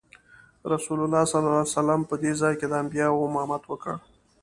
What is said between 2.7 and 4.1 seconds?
انبیاوو امامت وکړ.